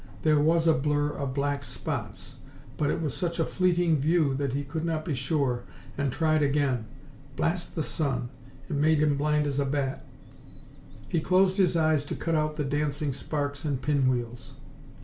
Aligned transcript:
there 0.23 0.39
was 0.39 0.65
a 0.65 0.73
blur 0.73 1.09
of 1.09 1.35
black 1.35 1.63
spots. 1.63 2.37
But 2.75 2.89
it 2.89 2.99
was 3.03 3.15
such 3.15 3.37
a 3.37 3.45
fleeting 3.45 3.97
view 3.99 4.33
that 4.33 4.53
he 4.53 4.63
could 4.63 4.83
not 4.83 5.05
be 5.05 5.13
sure, 5.13 5.61
and 5.95 6.11
tried 6.11 6.41
again. 6.41 6.85
Blast 7.35 7.75
the 7.75 7.83
sun! 7.83 8.29
It 8.67 8.75
made 8.77 8.97
him 8.97 9.15
blind 9.15 9.45
as 9.45 9.59
a 9.59 9.65
bat! 9.65 10.03
He 11.07 11.19
closed 11.19 11.57
his 11.57 11.75
eyes 11.77 12.03
to 12.05 12.15
cut 12.15 12.33
out 12.33 12.55
the 12.55 12.65
dancing 12.65 13.13
sparks 13.13 13.63
and 13.63 13.79
pin 13.79 14.09
wheels. 14.09 14.53